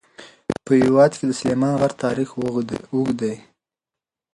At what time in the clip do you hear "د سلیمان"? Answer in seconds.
1.27-1.73